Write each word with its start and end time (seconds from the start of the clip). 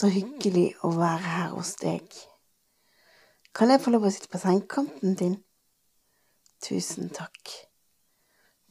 Så 0.00 0.08
hyggelig 0.08 0.70
å 0.86 0.94
være 0.96 1.28
her 1.28 1.50
hos 1.52 1.74
deg. 1.82 2.06
Kan 3.52 3.72
jeg 3.72 3.82
få 3.82 3.92
lov 3.92 4.06
å 4.08 4.12
sitte 4.14 4.30
på 4.32 4.40
sengekanten 4.40 5.16
din? 5.18 5.34
Tusen 6.64 7.10
takk. 7.12 7.52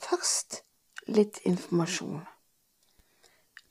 Først 0.01 0.63
litt 1.11 1.37
informasjon. 1.49 2.23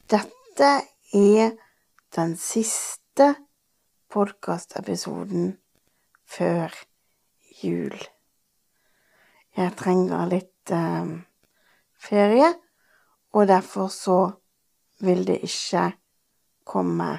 Dette 0.06 0.70
er 1.16 1.56
den 2.14 2.36
siste 2.38 3.32
podkastepisoden 4.12 5.56
før 6.28 6.74
jul. 7.62 7.96
Jeg 9.58 9.78
trenger 9.80 10.28
litt 10.30 10.70
eh, 10.70 11.14
ferie, 11.98 12.52
og 13.34 13.48
derfor 13.50 13.90
så 13.90 14.20
vil 15.02 15.26
det 15.26 15.40
ikke 15.48 15.90
komme 16.68 17.16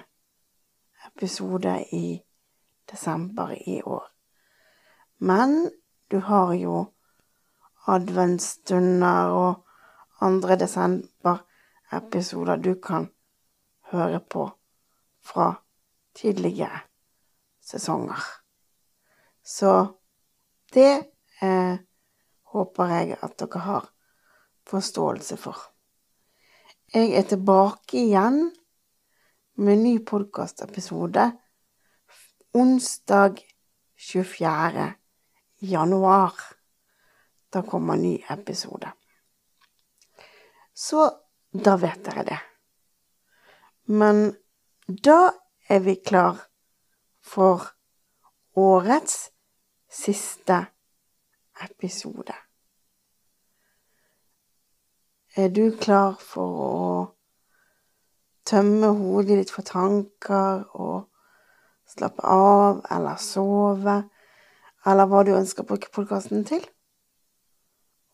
episode 1.20 1.86
i 1.92 2.22
desember 2.92 3.70
i 3.70 3.82
år. 3.82 4.04
Men 5.18 5.72
du 6.08 6.20
har 6.20 6.54
jo 6.54 6.86
adventsstunder 7.88 9.30
og 9.36 9.66
andre 10.24 10.56
desember-episoder 10.56 12.56
du 12.64 12.76
kan 12.80 13.10
høre 13.92 14.20
på 14.20 14.52
fra 15.20 15.54
tidligere 16.16 16.80
sesonger. 17.60 18.24
Så 19.44 19.88
det 20.74 21.04
eh, 21.42 21.76
håper 22.54 22.86
jeg 22.96 23.18
at 23.20 23.40
dere 23.40 23.60
har 23.60 23.90
forståelse 24.72 25.38
for. 25.38 25.58
Jeg 26.94 27.12
er 27.12 27.22
tilbake 27.28 27.98
igjen 28.06 28.52
med 29.60 29.74
en 29.74 29.84
ny 29.84 30.00
podkastepisode 30.00 31.32
onsdag 32.52 33.40
24. 33.96 34.94
januar. 35.60 36.34
Da 37.50 37.62
kommer 37.62 37.94
en 37.94 38.02
ny 38.02 38.24
episode. 38.30 38.92
Så 40.74 41.12
da 41.52 41.76
vet 41.78 42.06
dere 42.06 42.24
det. 42.24 42.40
Men 43.84 44.36
da 44.88 45.34
er 45.68 45.84
vi 45.84 45.96
klar 45.96 46.40
for 47.20 47.68
årets 48.56 49.30
siste 49.92 50.66
episode. 51.68 52.36
Er 55.36 55.50
du 55.52 55.66
klar 55.78 56.16
for 56.16 56.68
å 56.72 57.19
tømme 58.50 58.90
hodet 58.98 59.38
ditt 59.40 59.54
for 59.54 59.66
tanker 59.68 60.66
og 60.74 61.06
slappe 61.90 62.26
av 62.26 62.82
eller 62.94 63.22
sove, 63.22 64.00
eller 64.90 65.10
hva 65.10 65.24
du 65.26 65.34
ønsker 65.36 65.66
å 65.66 65.70
bruke 65.70 65.92
podkasten 65.94 66.46
til? 66.48 66.64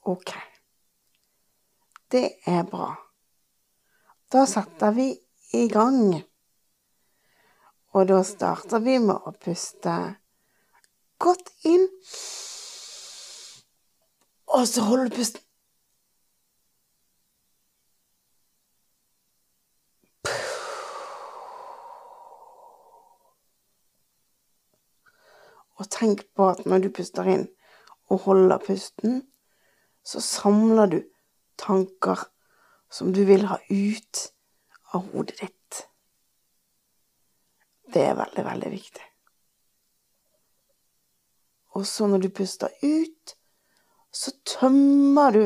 Ok. 0.06 0.34
Det 2.12 2.28
er 2.47 2.63
bra. 2.69 2.91
Da 4.31 4.45
setter 4.50 4.94
vi 4.95 5.09
i 5.57 5.66
gang. 5.72 6.16
Og 7.95 8.07
da 8.09 8.19
starter 8.28 8.84
vi 8.84 8.97
med 9.00 9.16
å 9.16 9.34
puste 9.40 9.95
godt 11.22 11.51
inn. 11.66 11.88
Og 14.56 14.68
så 14.69 14.84
holder 14.85 15.09
du 15.09 15.18
pusten 15.18 15.44
Og 25.85 25.91
tenk 25.94 26.23
på 26.34 26.47
at 26.50 26.63
når 26.66 26.88
du 26.88 26.94
puster 26.97 27.28
inn 27.29 27.44
og 28.09 28.23
holder 28.25 28.57
pusten, 28.57 29.19
så 30.01 30.22
samler 30.22 30.90
du 30.90 31.01
tanker 31.62 32.23
som 32.90 33.12
du 33.13 33.22
vil 33.29 33.46
ha 33.46 33.59
ut 33.69 34.22
av 34.97 35.06
hodet 35.12 35.38
ditt. 35.44 35.84
Det 37.94 38.01
er 38.01 38.18
veldig, 38.18 38.47
veldig 38.50 38.72
viktig. 38.74 39.06
Og 41.78 41.85
så 41.85 42.09
når 42.09 42.25
du 42.25 42.29
puster 42.34 42.74
ut, 42.81 43.38
så 44.09 44.34
tømmer 44.57 45.38
du 45.38 45.44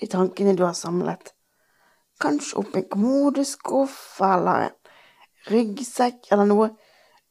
de 0.00 0.12
tankene 0.12 0.56
du 0.58 0.66
har 0.66 0.76
samlet. 0.76 1.32
Kanskje 2.20 2.60
opp 2.60 2.76
en 2.76 2.88
kommodeskuff 2.90 3.98
eller 4.28 4.68
en 4.68 4.80
ryggsekk 5.48 6.28
eller 6.28 6.52
noe 6.52 6.72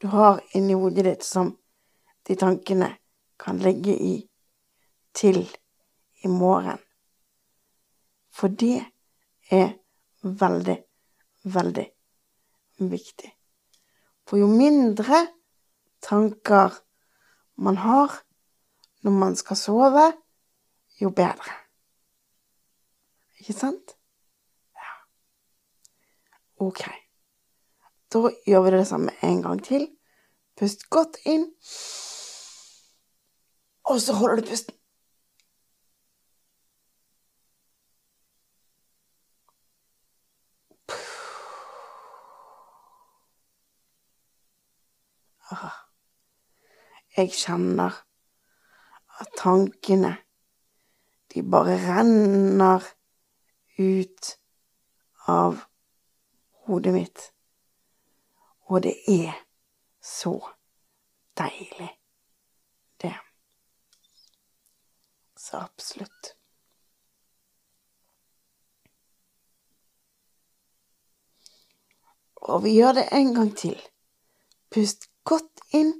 du 0.02 0.10
har 0.10 0.42
inni 0.58 0.74
hodet 0.74 1.06
ditt 1.06 1.28
som 1.28 1.60
de 2.32 2.36
tankene 2.40 2.88
kan 3.40 3.58
ligge 3.60 3.92
i 3.92 4.14
til 5.14 5.42
i 6.24 6.28
morgen. 6.32 6.80
For 8.32 8.48
det 8.48 8.86
er 9.52 9.74
veldig, 10.24 10.78
veldig 11.44 11.86
viktig. 12.94 13.32
For 14.24 14.40
jo 14.40 14.48
mindre 14.48 15.26
tanker 16.08 16.80
man 17.60 17.82
har 17.84 18.16
når 19.04 19.12
man 19.12 19.36
skal 19.36 19.60
sove, 19.60 20.08
jo 21.02 21.12
bedre. 21.12 21.58
Ikke 23.42 23.58
sant? 23.60 23.98
Ja. 24.78 24.92
Ok. 26.64 26.86
Da 28.14 28.30
gjør 28.48 28.70
vi 28.70 28.78
det 28.78 28.88
samme 28.88 29.20
en 29.20 29.42
gang 29.44 29.64
til. 29.66 29.90
Pust 30.56 30.88
godt 30.94 31.18
inn. 31.26 31.50
Og 33.84 34.02
så 34.02 34.14
holder 34.14 34.36
du 34.36 34.50
pusten. 34.50 34.76
Jeg 47.18 47.34
kjenner 47.36 47.92
at 49.20 49.34
tankene, 49.38 50.14
de 51.34 51.44
bare 51.44 51.76
renner 51.84 52.86
ut 53.80 54.30
av 55.28 55.60
hodet 56.64 56.94
mitt. 56.96 57.26
Og 58.72 58.84
det 58.86 58.96
er 59.12 59.36
så 60.02 60.38
deilig, 61.38 61.92
det. 63.04 63.14
Så 65.42 65.58
absolutt. 65.58 66.36
Og 72.36 72.64
vi 72.64 72.76
gjør 72.76 72.92
det 73.00 73.08
en 73.12 73.34
gang 73.34 73.58
til. 73.58 73.82
Pust 74.70 75.10
godt 75.26 75.64
inn. 75.74 75.94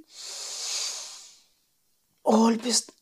Og 2.24 2.38
hold 2.38 2.60
pusten. 2.62 2.94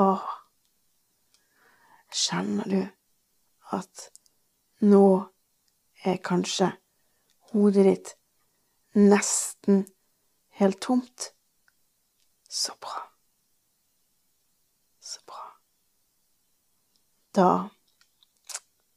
Åh, 0.00 0.30
kjenner 2.12 2.64
du 2.72 2.80
at 3.76 4.08
nå 4.80 5.04
er 6.04 6.16
kanskje 6.16 6.72
hodet 7.52 7.84
ditt 7.84 8.14
nesten 8.96 9.84
helt 10.58 10.80
tomt? 10.80 11.32
Så 12.48 12.72
bra. 12.80 13.02
Så 15.00 15.20
bra. 15.26 15.44
Da 17.34 17.68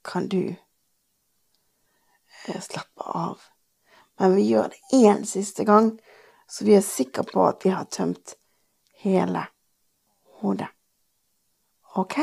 kan 0.03 0.27
du 0.27 0.55
eh, 2.45 2.61
slappe 2.61 3.03
av. 3.03 3.41
Men 4.17 4.35
vi 4.35 4.47
gjør 4.47 4.69
det 4.73 4.97
én 4.97 5.25
siste 5.25 5.63
gang, 5.65 5.99
så 6.47 6.65
vi 6.65 6.75
er 6.77 6.85
sikre 6.85 7.23
på 7.25 7.45
at 7.47 7.65
vi 7.65 7.69
har 7.73 7.85
tømt 7.85 8.35
hele 9.03 9.45
hodet. 10.41 10.69
OK? 11.95 12.17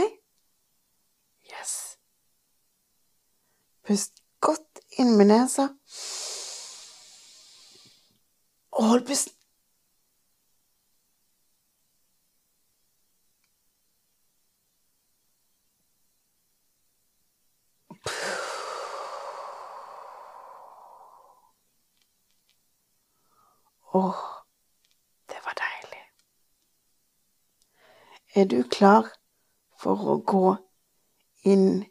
Yes. 1.51 1.99
Pust 3.87 4.20
inn 4.99 5.17
med 5.17 5.31
nesa. 5.31 5.69
Og 8.73 8.85
hold 8.85 9.07
pusten. 9.07 9.35
Åh, 23.93 24.15
det 25.29 25.39
var 25.45 25.55
deilig. 25.59 26.03
Er 28.35 28.45
du 28.45 28.63
klar 28.71 29.09
for 29.83 30.13
å 30.13 30.15
gå 30.23 30.53
inn 31.43 31.83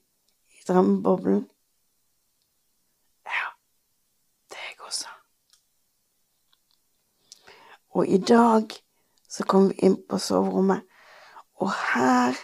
i 0.55 0.61
drømmeboblen? 0.67 1.41
Ja, 3.27 3.49
det 4.47 4.61
er 4.61 4.69
jeg 4.69 4.79
også. 4.87 5.11
Og 7.99 8.07
i 8.07 8.17
dag 8.17 8.71
så 9.27 9.43
kom 9.43 9.65
vi 9.69 9.75
inn 9.83 9.97
på 10.07 10.17
soverommet, 10.23 10.85
og 11.59 11.71
her 11.91 12.37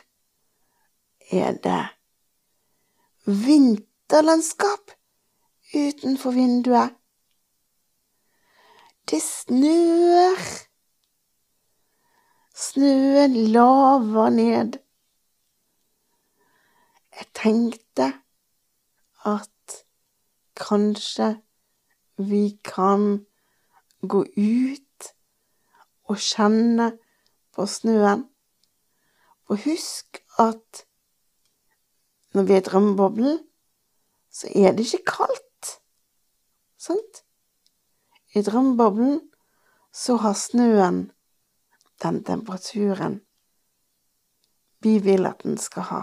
er 1.31 1.55
det 1.63 1.83
vinterlandskap 3.23 4.91
utenfor 5.71 6.35
vinduet. 6.35 6.97
Det 9.07 9.21
snør. 9.23 10.43
Snøen 12.55 13.37
laver 13.55 14.29
ned. 14.29 14.75
Jeg 17.15 17.27
tenkte 17.39 18.09
at 19.23 19.79
kanskje 20.59 21.29
vi 22.17 22.59
kan 22.63 23.25
gå 24.01 24.25
ut 24.37 24.84
og 26.05 26.19
kjenne 26.21 26.91
på 27.55 27.65
snøen. 27.69 28.25
Og 29.49 29.61
husk 29.65 30.21
at 30.41 30.85
når 32.35 32.43
vi 32.43 32.53
er 32.53 32.61
i 32.61 32.65
drømmeboblen, 32.65 33.39
så 34.31 34.49
er 34.55 34.71
det 34.75 34.85
ikke 34.85 35.11
kaldt. 35.17 35.69
Sant? 36.77 37.23
I 38.35 38.41
drømmeboblen 38.41 39.21
så 39.93 40.17
har 40.19 40.33
snøen 40.33 41.11
den 42.03 42.23
temperaturen 42.23 43.21
vi 44.83 44.99
vil 44.99 45.25
at 45.25 45.43
den 45.43 45.57
skal 45.57 45.83
ha. 45.83 46.01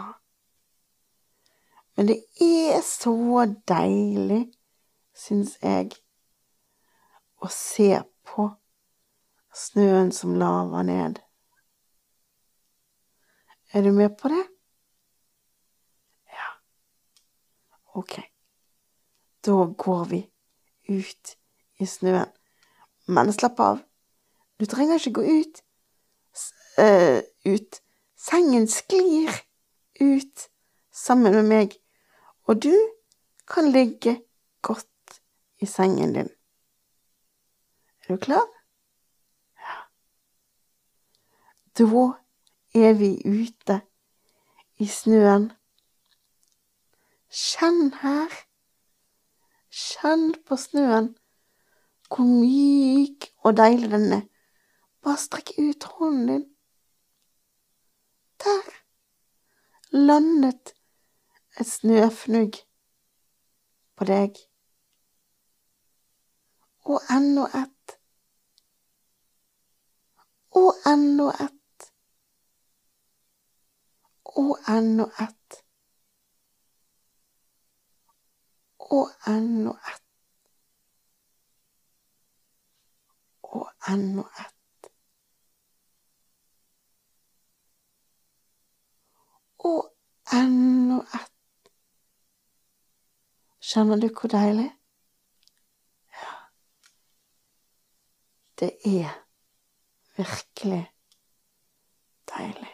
Men 1.96 2.08
det 2.08 2.19
er 2.40 2.81
så 2.81 3.44
deilig, 3.69 4.46
syns 5.14 5.58
jeg, 5.62 5.93
å 7.38 7.50
se 7.52 8.00
på 8.26 8.48
snøen 9.62 10.12
som 10.14 10.34
laver 10.40 10.82
ned. 10.88 11.20
Er 13.72 13.86
du 13.86 13.92
med 13.96 14.16
på 14.20 14.28
det? 14.28 14.42
Ja. 16.32 16.48
Ok. 17.94 18.18
Da 19.46 19.64
går 19.84 20.04
vi 20.10 20.22
ut 20.88 21.36
i 21.78 21.86
snøen. 21.86 22.28
Men 23.06 23.32
slapp 23.32 23.60
av. 23.60 23.80
Du 24.60 24.66
trenger 24.70 25.00
ikke 25.00 25.22
gå 25.22 25.40
ut. 25.40 25.62
Uh, 26.78 27.20
ut. 27.44 27.80
Sengen 28.16 28.68
sklir 28.70 29.32
ut 30.00 30.48
sammen 30.92 31.34
med 31.34 31.48
meg, 31.48 31.74
og 32.46 32.62
du 32.62 32.74
kan 33.48 33.70
ligge 33.72 34.20
godt 34.62 35.18
i 35.58 35.66
sengen 35.66 36.14
din. 36.14 36.30
Er 38.02 38.14
du 38.14 38.20
klar? 38.22 38.46
Ja. 39.58 39.76
Da 41.78 41.84
er 42.74 42.92
vi 42.92 43.16
ute 43.24 43.80
i 44.76 44.86
snøen. 44.86 45.52
Kjenn 47.32 47.94
her. 48.02 48.34
Kjenn 49.72 50.34
på 50.44 50.56
snøen 50.60 51.14
hvor 52.12 52.28
myk 52.28 53.30
og 53.40 53.56
deilig 53.56 53.88
den 53.94 54.12
er. 54.19 54.26
Bare 55.02 55.16
strekk 55.16 55.54
ut 55.56 55.86
hånden 55.94 56.28
din. 56.28 56.44
Der 58.44 58.69
landet 59.92 60.74
et 61.60 61.66
snøfnugg 61.66 62.60
på 63.96 64.08
deg. 64.12 64.36
Og 66.84 67.00
enda 67.16 67.48
ett. 67.62 67.96
Og 70.60 70.72
enda 70.86 71.32
ett. 71.44 71.61
Og 74.37 74.58
enda 74.69 75.05
ett. 75.20 75.62
Og 78.79 79.11
enda 79.26 79.70
ett. 79.70 80.02
og 83.52 83.73
enda 83.88 84.23
ett. 84.40 84.90
Og 89.58 89.90
enda 90.34 90.99
ett. 91.14 91.70
Kjenner 93.73 94.00
du 94.00 94.08
hvor 94.08 94.32
deilig? 94.32 94.69
Ja. 96.17 96.34
Det 98.61 98.73
er 98.88 99.12
virkelig 100.17 100.82
deilig. 102.32 102.71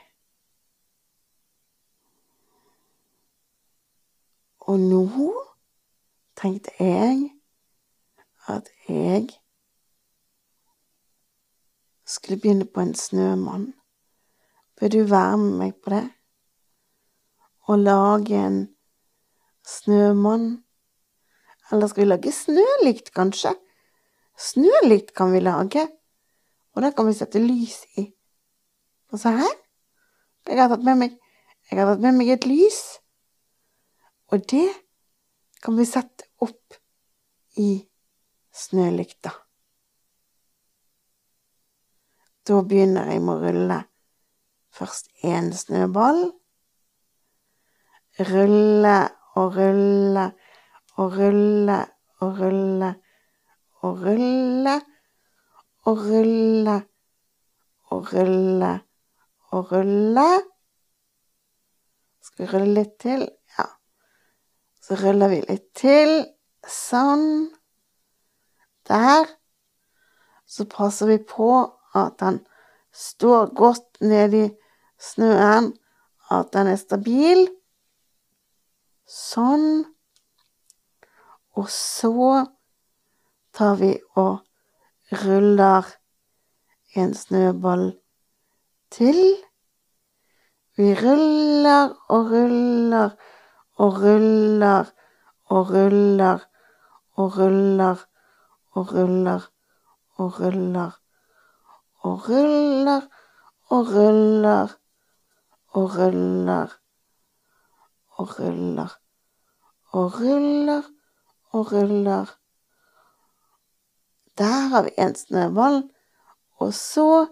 Og 4.69 4.81
nå 4.81 5.29
tenkte 6.37 6.75
jeg 6.77 7.31
at 8.49 8.69
jeg 8.89 9.29
skulle 12.05 12.41
begynne 12.41 12.67
på 12.69 12.85
en 12.85 12.95
snømann. 12.95 13.73
Vil 14.81 14.93
du 14.93 15.03
være 15.09 15.39
med 15.39 15.57
meg 15.63 15.75
på 15.85 15.95
det? 15.95 16.05
Og 17.69 17.79
lage 17.79 18.37
en 18.37 18.61
snømann? 19.65 20.65
Eller 21.73 21.87
skal 21.87 22.05
vi 22.05 22.09
lage 22.09 22.33
snølykt, 22.33 23.13
kanskje? 23.17 23.55
Snølykt 24.39 25.15
kan 25.17 25.33
vi 25.33 25.41
lage, 25.41 25.89
og 26.75 26.83
det 26.83 26.95
kan 26.97 27.09
vi 27.09 27.17
sette 27.17 27.41
lys 27.43 27.83
i. 27.97 28.07
Og 29.13 29.19
se 29.19 29.33
her, 29.33 29.57
jeg 30.47 30.61
har 30.61 30.69
tatt 30.69 30.85
med 30.85 31.01
meg, 31.01 31.19
jeg 31.71 31.81
har 31.81 31.95
tatt 31.95 32.05
med 32.05 32.21
meg 32.21 32.37
et 32.37 32.47
lys, 32.47 32.98
og 34.29 34.45
det 34.53 34.69
kan 35.65 35.77
vi 35.79 35.87
sette 35.89 36.29
opp 36.45 36.77
i 37.59 37.71
snølykta. 38.55 39.33
Da 42.49 42.59
begynner 42.65 43.11
jeg 43.13 43.23
med 43.25 43.35
å 43.35 43.41
rulle 43.43 43.79
først 44.77 45.11
én 45.27 45.51
snøball. 45.57 46.21
Rulle 48.29 48.99
og 49.39 49.57
rulle 49.57 50.25
og 50.99 51.19
rulle 51.19 51.79
og 52.25 52.41
rulle 52.43 52.93
og 53.87 54.01
rulle 54.03 54.77
og 55.87 56.05
rulle 56.09 56.77
og 57.89 58.13
rulle 58.13 58.73
og 59.53 59.73
rulle. 59.73 60.29
Skal 62.29 62.51
rulle 62.53 62.75
litt 62.81 62.97
til? 63.01 63.29
Så 64.89 64.97
ruller 64.97 65.29
vi 65.29 65.43
litt 65.45 65.67
til. 65.77 66.23
Sånn. 66.65 67.51
Der. 68.89 69.29
Så 70.49 70.65
passer 70.65 71.11
vi 71.11 71.19
på 71.21 71.51
at 71.93 72.17
den 72.23 72.39
står 72.97 73.53
godt 73.59 74.01
nedi 74.01 74.47
snøen, 74.97 75.75
at 76.33 76.55
den 76.57 76.73
er 76.73 76.81
stabil. 76.81 77.45
Sånn. 79.05 79.85
Og 81.53 81.69
så 81.69 82.47
tar 83.53 83.77
vi 83.85 83.93
og 84.17 84.41
ruller 85.21 85.93
en 86.97 87.13
snøball 87.13 87.91
til. 88.89 89.21
Vi 90.81 90.95
ruller 90.97 91.93
og 92.09 92.33
ruller 92.33 93.19
og 93.79 94.01
ruller 94.03 94.91
og 95.55 95.71
ruller 95.71 96.39
og 97.17 97.39
ruller 97.39 98.05
og 98.77 98.93
ruller 98.95 99.51
og 100.19 100.41
ruller 100.41 100.99
og 102.03 102.29
ruller 102.29 103.03
og 103.71 103.89
ruller 103.95 104.75
og 105.69 105.97
ruller 105.99 106.69
og 108.19 108.39
ruller 108.39 108.99
og 109.93 110.21
ruller 110.21 110.83
og 111.51 111.73
ruller. 111.73 112.39
Der 114.39 114.69
har 114.71 114.83
vi 114.83 114.91
en 114.99 115.15
snøball, 115.15 115.91
og 116.59 116.75
så 116.75 117.27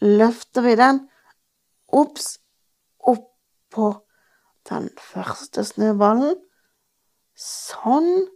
løfter 0.00 0.60
vi 0.60 0.74
den 0.76 1.08
opps 1.88 2.38
oppå 3.00 4.05
den 4.70 4.88
første 5.00 5.64
snøballen. 5.64 6.36
Sånn. 7.36 8.26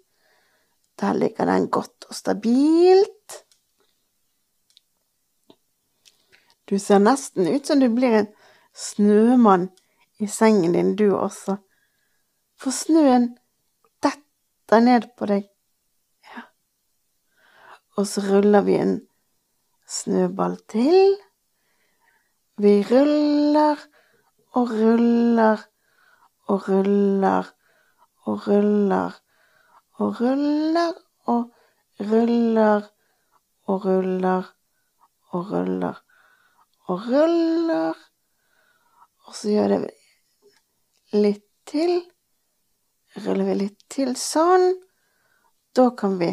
Der 1.00 1.16
ligger 1.16 1.48
den 1.48 1.70
godt 1.72 2.04
og 2.10 2.14
stabilt. 2.14 3.44
Du 6.68 6.78
ser 6.78 7.00
nesten 7.02 7.48
ut 7.48 7.66
som 7.66 7.80
du 7.80 7.88
blir 7.90 8.18
en 8.20 8.28
snømann 8.76 9.70
i 10.20 10.28
sengen 10.30 10.76
din, 10.76 10.92
du 10.96 11.08
også. 11.16 11.56
For 12.60 12.70
snøen 12.76 13.30
detter 14.04 14.84
ned 14.84 15.08
på 15.16 15.26
deg. 15.30 15.48
Ja. 16.28 16.44
Og 17.96 18.06
så 18.06 18.22
ruller 18.28 18.62
vi 18.68 18.76
en 18.78 18.94
snøball 19.88 20.60
til. 20.70 21.16
Vi 22.60 22.76
ruller 22.84 23.80
og 24.52 24.70
ruller 24.76 25.64
og 26.50 26.68
ruller 26.68 27.50
og 28.26 28.46
ruller 28.48 29.18
og 30.00 30.20
ruller 30.20 30.94
og 31.30 31.50
ruller 32.10 32.86
og 33.70 33.84
ruller 33.86 34.48
og 35.30 35.50
ruller 35.52 36.00
og 36.90 37.06
ruller. 37.06 37.98
Og 39.26 39.36
så 39.36 39.52
gjør 39.52 39.74
det 39.74 39.80
litt 41.14 41.46
til. 41.70 42.00
Ruller 43.20 43.46
vi 43.50 43.58
litt 43.60 43.84
til 43.92 44.16
sånn. 44.18 44.72
Da 45.76 45.90
kan 45.94 46.16
vi 46.18 46.32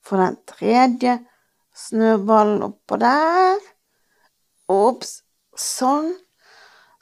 få 0.00 0.16
den 0.22 0.38
tredje 0.48 1.18
snøballen 1.76 2.64
oppå 2.70 2.96
der. 3.04 3.60
Ops. 4.72 5.18
Sånn. 5.58 6.14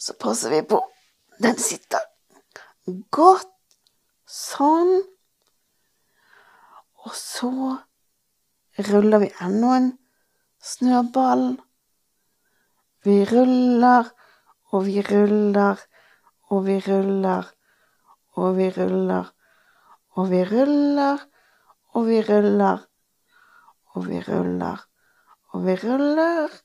Så 0.00 0.18
passer 0.18 0.50
vi 0.50 0.64
på. 0.66 0.80
Den 1.38 1.58
sitter 1.60 2.02
godt. 2.86 3.52
Sånn. 4.26 4.96
Og 7.06 7.14
så 7.14 7.50
ruller 8.88 9.22
vi 9.22 9.28
enda 9.42 9.76
en 9.78 9.92
snøball. 10.58 11.44
Vi 13.06 13.20
ruller, 13.30 14.10
og 14.74 14.86
vi 14.88 15.02
ruller, 15.06 15.78
og 16.50 16.66
vi 16.66 16.80
ruller, 16.82 17.46
og 18.34 18.56
vi 18.58 18.68
ruller, 18.74 19.30
og 20.16 20.30
vi 20.30 20.42
ruller, 20.50 21.22
og 21.94 22.06
vi 22.10 22.20
ruller, 22.26 22.86
og 23.94 24.08
vi 24.08 24.20
ruller, 24.26 24.86
og 25.54 25.66
vi 25.66 25.76
ruller. 25.84 26.56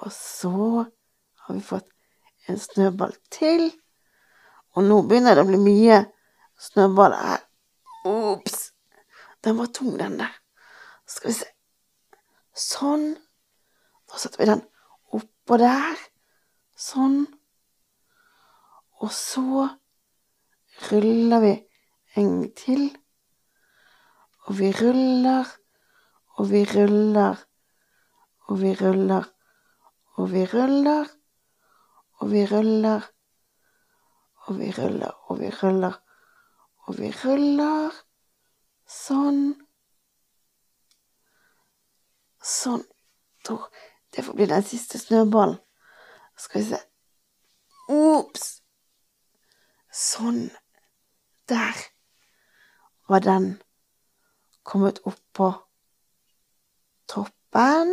Og 0.00 0.12
så 0.12 0.54
har 1.44 1.54
vi 1.54 1.60
fått 1.60 1.92
en 2.48 2.58
snøball 2.60 3.14
til. 3.30 3.68
Og 4.76 4.84
nå 4.84 5.00
begynner 5.08 5.36
det 5.36 5.44
å 5.44 5.48
bli 5.48 5.60
mye 5.60 6.02
snøballer 6.60 7.22
her. 7.30 7.44
Ops! 8.06 8.70
Den 9.44 9.56
var 9.60 9.70
tung, 9.72 9.94
den 9.96 10.18
der. 10.20 10.32
Skal 11.08 11.30
vi 11.30 11.36
se. 11.38 11.48
Sånn. 12.56 13.08
Da 14.10 14.20
setter 14.20 14.42
vi 14.42 14.50
den 14.50 14.62
oppå 15.16 15.58
der. 15.60 16.04
Sånn. 16.76 17.24
Og 19.00 19.12
så 19.12 19.66
ruller 20.90 21.44
vi 21.44 21.54
en 22.16 22.30
gang 22.30 22.52
til. 22.56 22.86
Og 24.46 24.58
vi 24.60 24.70
ruller, 24.76 25.48
og 26.36 26.50
vi 26.52 26.62
ruller, 26.70 27.40
og 28.46 28.60
vi 28.60 28.72
ruller, 28.78 29.26
og 30.16 30.30
vi 30.30 30.44
ruller, 30.52 31.08
og 32.20 32.30
vi 32.30 32.44
ruller, 32.46 33.08
og 34.46 34.58
vi 34.60 34.70
ruller, 34.70 35.12
og 35.26 35.40
vi 35.40 35.50
ruller, 35.50 35.96
og 36.86 36.98
vi 36.98 37.10
ruller. 37.24 37.94
Sånn. 38.86 39.56
Sånn. 42.42 42.84
Det 44.14 44.22
får 44.24 44.34
bli 44.38 44.46
den 44.50 44.62
siste 44.66 44.98
snøballen. 44.98 45.58
Skal 46.38 46.62
vi 46.62 46.68
se. 46.70 46.78
Ops! 47.90 48.46
Sånn. 49.90 50.48
Der 51.50 51.82
var 53.10 53.22
den 53.22 53.52
kommet 54.66 54.98
opp 55.06 55.20
på 55.34 55.50
toppen. 57.10 57.92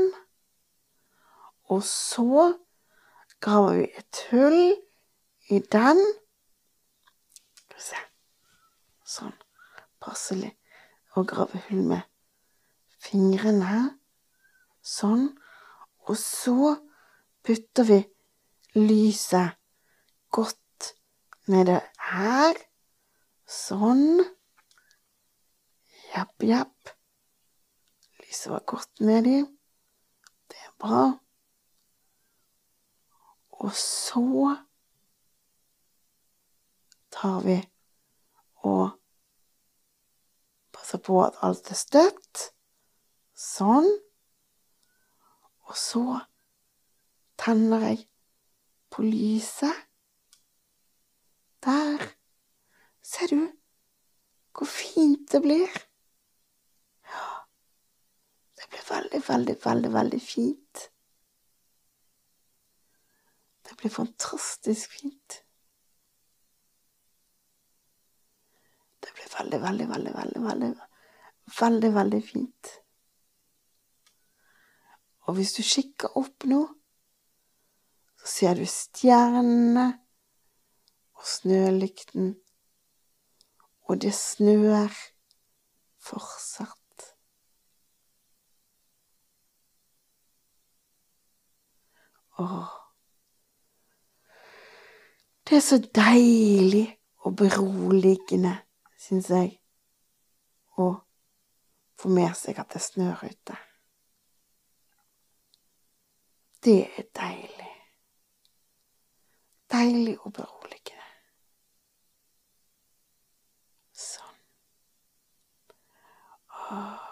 Og 1.74 1.84
så 1.86 2.54
graver 3.42 3.78
vi 3.82 3.88
et 3.98 4.26
hull 4.32 4.62
i 5.54 5.62
den. 5.74 6.02
Se. 7.80 8.00
Sånn. 9.06 9.34
Passelig 10.04 10.52
å 11.16 11.24
grave 11.28 11.62
hull 11.68 11.84
med 11.88 12.04
fingrene. 13.04 13.98
Sånn. 14.84 15.30
Og 16.08 16.18
så 16.20 16.76
putter 17.44 17.88
vi 17.88 18.00
lyset 18.76 19.56
godt 20.34 20.94
nede 21.52 21.80
her. 22.12 22.60
Sånn. 23.48 24.24
Japp, 26.14 26.46
japp. 26.46 26.94
Lyset 28.22 28.52
var 28.52 28.66
godt 28.70 29.04
nedi. 29.04 29.40
Det 30.52 30.60
er 30.68 30.76
bra. 30.82 31.06
Og 33.64 33.72
så 33.78 34.56
tar 37.14 37.40
vi 37.46 37.60
og 38.68 38.92
passer 40.74 41.02
på 41.04 41.20
at 41.24 41.38
alt 41.46 41.70
er 41.72 41.80
støtt. 41.80 42.50
Sånn. 43.38 43.90
Og 45.68 45.78
så 45.80 46.04
tenner 47.40 47.88
jeg 47.90 48.06
på 48.94 49.06
lyset. 49.06 49.74
Der. 51.64 52.10
Ser 53.04 53.32
du 53.32 53.40
hvor 54.54 54.68
fint 54.70 55.32
det 55.32 55.42
blir? 55.42 55.70
Ja. 57.10 57.30
Det 58.60 58.68
blir 58.70 58.84
veldig, 58.90 59.22
veldig, 59.30 59.56
veldig, 59.66 59.94
veldig 59.94 60.22
fint. 60.22 60.84
Det 63.64 63.78
blir 63.80 63.92
fantastisk 63.92 64.92
fint. 65.00 65.43
Det 69.14 69.20
blir 69.20 69.38
veldig, 69.38 69.60
veldig, 69.62 69.88
veldig, 69.90 70.14
veldig, 70.16 70.44
veldig, 70.48 70.72
veldig, 71.60 71.94
veldig 71.96 72.22
fint. 72.24 72.72
Og 75.28 75.36
hvis 75.38 75.54
du 75.54 75.62
kikker 75.64 76.18
opp 76.20 76.48
nå, 76.50 76.62
så 78.20 78.32
ser 78.32 78.60
du 78.60 78.66
stjernene 78.68 79.86
og 81.14 81.28
snølykten, 81.28 82.34
og 83.88 84.02
det 84.02 84.14
snør 84.18 84.96
fortsatt. 86.04 86.80
Åh. 92.40 92.72
Det 95.50 95.58
er 95.58 95.62
så 95.62 95.78
deilig 95.96 96.88
og 97.24 97.36
beroligende, 97.36 98.58
syns 99.04 99.30
jeg, 99.34 99.58
å 100.80 100.88
få 102.00 102.10
med 102.14 102.32
seg 102.40 102.60
at 102.62 102.72
det 102.74 102.82
snør 102.84 103.26
ute. 103.28 103.58
Det 106.64 106.80
er 106.88 107.10
deilig. 107.20 107.72
Deilig 109.74 110.14
og 110.24 110.32
beroligende. 110.38 111.10
Sånn. 113.92 114.40
Åh. 116.72 117.10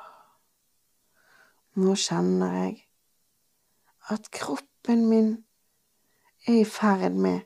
Nå 1.82 1.96
kjenner 2.00 2.56
jeg 2.62 2.78
at 4.12 4.32
kroppen 4.36 5.06
min 5.08 5.32
er 6.48 6.62
i 6.62 6.68
ferd 6.68 7.16
med 7.16 7.44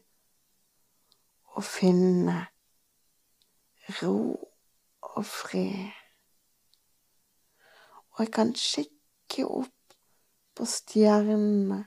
å 1.57 1.61
finne 1.65 2.43
ro 4.01 4.51
og 5.01 5.25
fred. 5.25 5.91
Og 8.11 8.19
jeg 8.19 8.31
kan 8.33 8.53
kikke 8.53 9.47
opp 9.47 9.95
på 10.55 10.65
stjernene 10.65 11.81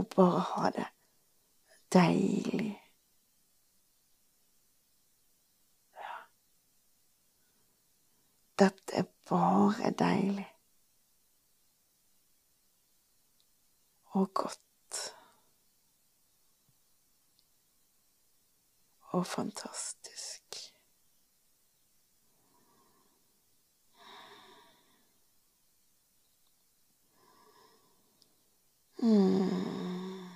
og 0.00 0.06
bare 0.16 0.40
ha 0.40 0.70
det 0.74 0.86
deilig. 1.92 2.72
Ja. 5.94 6.16
Dette 8.58 8.96
er 9.02 9.06
bare 9.28 9.92
deilig. 10.02 10.48
Og 14.04 14.34
godt. 14.34 14.69
Og 19.12 19.26
fantastisk. 19.26 20.42
Mm. 29.02 30.28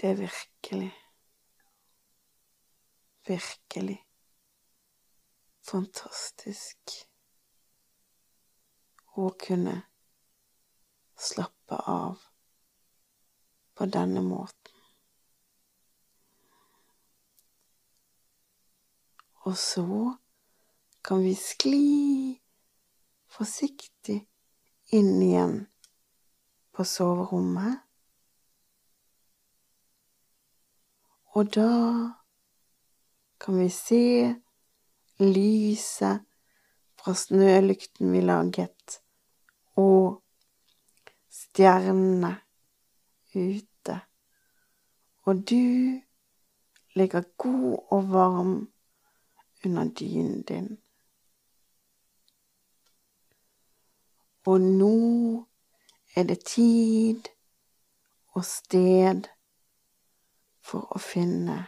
Det 0.00 0.10
er 0.10 0.14
virkelig, 0.14 0.92
virkelig 3.26 3.98
fantastisk 5.64 6.96
å 9.16 9.30
kunne 9.46 9.78
slappe 11.24 11.80
av 11.90 12.20
på 13.74 13.86
denne 13.90 14.22
måten. 14.22 14.74
Og 19.44 19.56
så 19.60 20.14
kan 21.04 21.20
vi 21.20 21.34
skli 21.36 21.80
forsiktig 23.28 24.22
inn 24.96 25.10
igjen 25.22 25.58
på 26.72 26.86
soverommet. 26.88 27.82
Og 31.34 31.50
da 31.52 31.70
kan 33.42 33.58
vi 33.58 33.68
se 33.74 34.04
lyset 35.20 36.24
fra 36.96 37.12
snølykten 37.18 38.14
vi 38.14 38.22
laget, 38.24 39.00
og 39.76 40.23
stjernene 41.54 42.36
ute. 43.34 44.00
Og 45.22 45.50
du 45.50 46.00
ligger 46.94 47.22
god 47.38 47.78
og 47.90 48.12
varm 48.12 48.72
under 49.64 49.84
dynen 49.84 50.42
din. 50.42 50.78
Og 54.46 54.60
nå 54.60 55.46
er 56.16 56.22
det 56.22 56.44
tid 56.44 57.30
og 58.34 58.44
sted 58.44 59.30
for 60.60 60.90
å 60.90 60.98
finne 60.98 61.60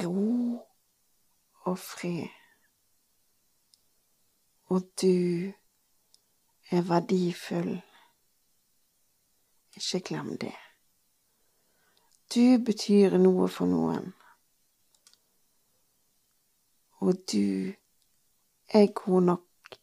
ro 0.00 0.56
og 1.68 1.78
fred. 1.78 2.32
Og 4.72 4.82
du 5.02 5.52
er 6.70 6.82
verdifull. 6.88 7.80
Ikke 9.80 10.00
glem 10.00 10.38
det. 10.38 10.52
Du 12.34 12.58
betyr 12.64 13.16
noe 13.16 13.46
for 13.48 13.66
noen. 13.66 14.10
Og 17.00 17.16
du 17.32 17.72
er 18.68 18.92
god 18.92 19.24
nok 19.30 19.78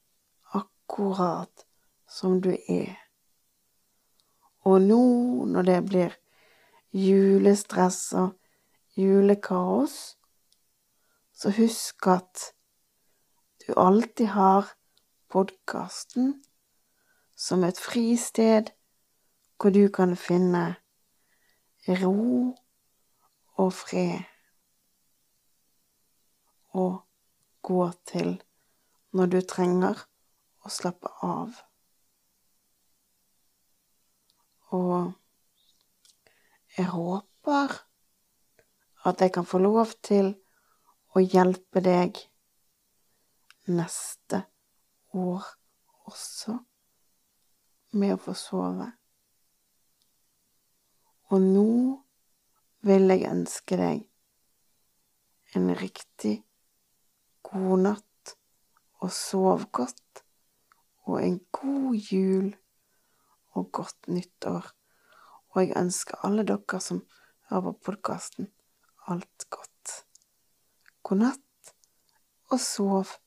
akkurat 0.59 1.65
som 2.05 2.37
du 2.41 2.51
er. 2.53 2.93
Og 4.69 4.85
nå 4.85 5.01
når 5.49 5.67
det 5.71 5.79
blir 5.89 6.15
julestress 6.93 8.13
og 8.13 8.37
julekaos, 8.95 9.97
så 11.33 11.49
husk 11.57 12.07
at 12.13 12.51
du 13.65 13.73
alltid 13.73 14.29
har 14.37 14.75
podkasten 15.33 16.35
som 17.35 17.65
et 17.65 17.81
fristed 17.81 18.76
hvor 19.57 19.73
du 19.73 19.87
kan 19.93 20.15
finne 20.15 20.63
ro 21.87 22.55
og 23.57 23.71
fred 23.73 24.21
å 26.77 26.87
gå 27.65 27.85
til 28.11 28.35
når 29.17 29.31
du 29.33 29.39
trenger 29.41 30.03
å 30.61 30.71
slappe 30.71 31.09
av. 31.25 31.55
Og 34.77 35.13
jeg 36.77 36.89
håper 36.91 37.77
at 39.07 39.23
jeg 39.23 39.33
kan 39.33 39.47
få 39.47 39.61
lov 39.63 39.95
til 40.05 40.33
å 41.15 41.23
hjelpe 41.23 41.81
deg 41.81 42.19
neste 43.71 44.43
år 45.17 45.47
også 46.07 46.59
med 47.97 48.13
å 48.17 48.21
få 48.21 48.35
sove. 48.37 48.91
Og 51.27 51.41
nå 51.43 51.71
vil 52.87 53.11
jeg 53.11 53.27
ønske 53.27 53.75
deg 53.79 54.05
en 55.59 55.71
riktig 55.75 56.37
god 57.43 57.83
natt 57.83 58.33
og 59.03 59.11
sov 59.11 59.65
godt, 59.75 60.23
og 61.03 61.19
en 61.23 61.37
god 61.51 62.07
jul 62.11 62.47
og 63.59 63.67
godt 63.75 64.07
nyttår. 64.07 64.71
Og 65.51 65.61
jeg 65.65 65.75
ønsker 65.79 66.23
alle 66.23 66.47
dere 66.47 66.79
som 66.83 67.03
hører 67.51 67.67
på 67.69 67.75
podkasten, 67.89 68.47
alt 69.11 69.47
godt. 69.51 70.01
God 71.03 71.23
natt, 71.25 71.73
og 72.51 72.59
sov 72.63 73.17